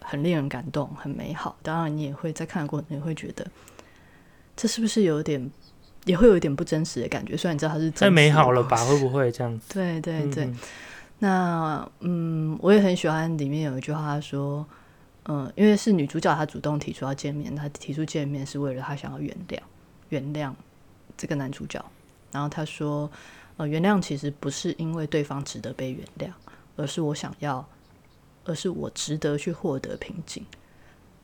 [0.00, 1.54] 很令人感动，很美好。
[1.62, 3.46] 当然，你也会在看的过程，你会觉得
[4.56, 5.50] 这是不是有点。
[6.04, 8.76] 也会有一点不真实的感觉，虽然你知道它是太美好了吧？
[8.84, 9.74] 会不会这样子？
[9.74, 10.50] 对对对。
[11.18, 14.66] 那嗯，我也很喜欢里面有一句话，他说
[15.28, 19.58] ：“嗯，因为是女主角她主动提出要见面，她提出见面是为了她想要原谅。
[20.08, 20.52] 原谅
[21.18, 21.84] 这个男主角，
[22.32, 23.10] 然后她说，
[23.58, 26.32] 呃，原谅其实不是因为对方值得被原谅，
[26.76, 27.68] 而是我想要，
[28.46, 30.42] 而是我值得去获得平静。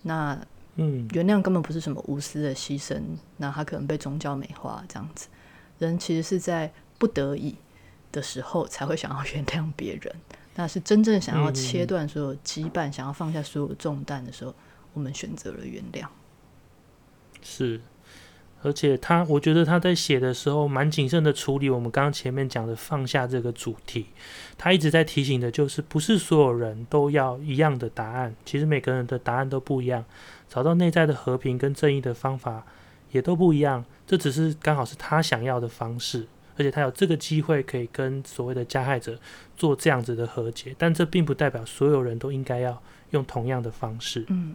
[0.02, 0.38] 那
[0.76, 3.00] 嗯，原谅根本不是什么无私的牺牲，
[3.38, 5.28] 那他可能被宗教美化这样子。
[5.78, 7.56] 人其实是在不得已
[8.12, 10.14] 的时候才会想要原谅别人，
[10.54, 14.54] 那是真正想要切断所有羁绊、想要放下所有重担的时候，
[14.92, 16.06] 我们选择了原谅。
[17.42, 17.80] 是。
[18.62, 24.06] 而且他，我觉得他在写的时候蛮谨慎的处理我们刚刚前面讲的放下这个主题。
[24.58, 30.04] 他一直在提醒的就是，不是所有人都要一样的答案，其实每个人的答案都不一样，
[30.48, 32.64] 找到内在的和平跟正义的方法
[33.10, 33.84] 也都不一样。
[34.06, 36.26] 这只是刚好是他想要的方式，
[36.56, 39.18] 而且他有这个机会可以跟所谓的加害者
[39.56, 42.80] 做这样子的和解，但这并不代表所有人都应该要
[43.10, 44.24] 用同样的方式。
[44.28, 44.54] 嗯。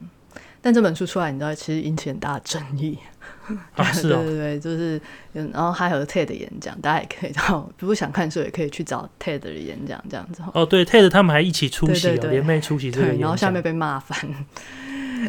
[0.62, 2.98] 但这本书出来，你知道，其实引起很大的争议。
[3.76, 5.02] 啊，是哦， 对对对，就是，
[5.34, 10.42] 然后还有 TED 的演讲，大家也可以到，如果想看书，也可以去找 TED 的演讲，这样子。
[10.54, 14.18] 哦，对，TED 他们还一起出席，联袂出席这个然后下面被骂翻，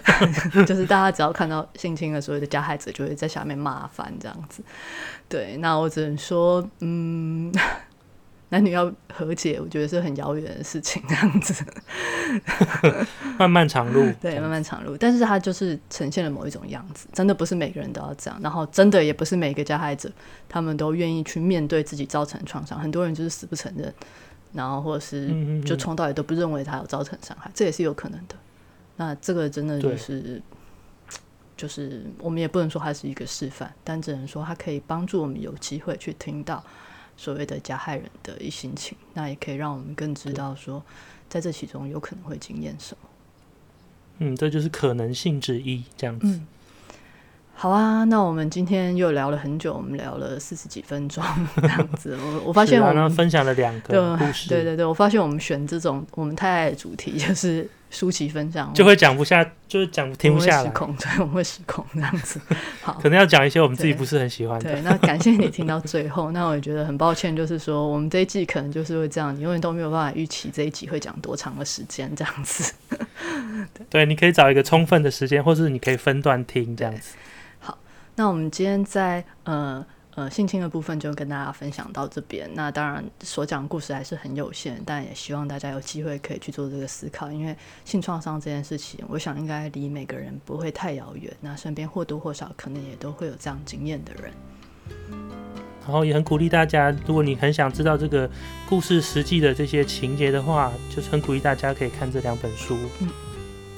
[0.66, 4.62] 就是大家只要看到性侵的所有的加害者，就会在下面骂翻这样子。
[5.28, 7.53] 对，那我只能说，嗯。
[8.53, 11.64] 男女要和解，我觉得是很遥远的事情，这样子，
[13.38, 14.95] 漫漫长路，对，漫漫长路。
[14.95, 20.12] 但是它就是呈现了某一种样子，真的不是每个人都要这样，然后真的也不是每个加害者
[20.51, 23.90] 他们都愿意去面对自己造成的创伤，很多人就是死不承认，
[24.53, 25.30] 然后或者是
[25.62, 28.34] 就从到底都不认为他有造成伤害，这也是有可能的。
[28.97, 30.40] 那这个真的就是，
[31.57, 36.62] 就是我们也不能说它是一个示范，但只能说它可以帮助我们有机会去听到。
[37.14, 40.82] 所谓的加害人的一心情，那也可以让我们更知道说，
[41.28, 43.09] 在这其中有可能会经验什么。
[44.18, 46.40] 嗯，这就是可能性之一，这样子。
[47.55, 51.22] 好啊，那我们今天又聊了很久，我们聊了四十几分钟
[51.62, 52.18] 这样子。
[52.20, 62.40] 我我发现我们分享了两个故事，对对对，我发现我们选这种我们太爱的主题，就是舒淇分享，就会讲不下，就是讲停不下来，失控，对，我们会失控这样子。
[62.80, 64.72] 好，可能要讲一些我们自己不是很喜欢的。
[64.72, 66.32] 对，那感谢你听到最后。
[66.32, 72.72] 那我也觉得很抱歉，就是说我们这一季可能就是会这样，你永远都没有办法预期这一集会讲多长的时间这样子。
[73.88, 77.14] 对，你可以找一个充分的时间，或是你可以分段听这样子。
[78.14, 79.84] 那我们今天在呃
[80.14, 82.50] 呃性侵的部分就跟大家分享到这边。
[82.54, 91.32] 那当然所讲故事还是很有限，但也希望大家有机会可以去做这个思考，因为性创伤这件事情，我想应该离每个人不会太遥远。
[91.40, 94.32] 那身边或多或少可能也都会有这样经验的人。
[95.84, 98.30] 然后也很鼓励大家，如果你很想知道这个
[98.68, 102.78] 故事实际的这些情节的话，就是很鼓励大家可以看这两本书。
[103.00, 103.08] 嗯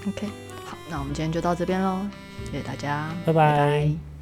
[0.08, 0.26] ，OK，
[0.66, 2.00] 好，那我们今天就到这边喽。
[2.44, 4.13] 谢谢大家，拜拜。